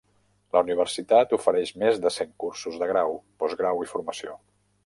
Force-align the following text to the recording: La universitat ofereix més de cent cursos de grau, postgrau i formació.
La 0.55 0.61
universitat 0.65 1.35
ofereix 1.37 1.71
més 1.83 2.01
de 2.07 2.13
cent 2.17 2.33
cursos 2.45 2.81
de 2.85 2.91
grau, 2.93 3.17
postgrau 3.45 3.85
i 3.87 3.93
formació. 3.97 4.39